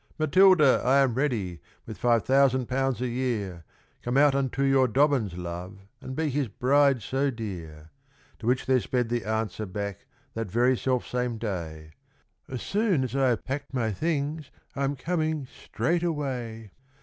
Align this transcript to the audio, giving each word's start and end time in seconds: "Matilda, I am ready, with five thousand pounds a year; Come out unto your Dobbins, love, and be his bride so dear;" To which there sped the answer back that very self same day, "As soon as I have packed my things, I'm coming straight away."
"Matilda, 0.17 0.81
I 0.83 0.97
am 1.01 1.13
ready, 1.13 1.61
with 1.85 1.99
five 1.99 2.23
thousand 2.23 2.65
pounds 2.67 3.01
a 3.01 3.07
year; 3.07 3.65
Come 4.01 4.17
out 4.17 4.33
unto 4.33 4.63
your 4.63 4.87
Dobbins, 4.87 5.37
love, 5.37 5.77
and 6.01 6.15
be 6.15 6.29
his 6.31 6.47
bride 6.47 7.03
so 7.03 7.29
dear;" 7.29 7.91
To 8.39 8.47
which 8.47 8.65
there 8.65 8.79
sped 8.79 9.09
the 9.09 9.25
answer 9.25 9.67
back 9.67 10.07
that 10.33 10.49
very 10.49 10.75
self 10.75 11.07
same 11.07 11.37
day, 11.37 11.91
"As 12.49 12.63
soon 12.63 13.03
as 13.03 13.15
I 13.15 13.29
have 13.29 13.45
packed 13.45 13.75
my 13.75 13.91
things, 13.91 14.49
I'm 14.75 14.95
coming 14.95 15.45
straight 15.45 16.01
away." 16.01 16.71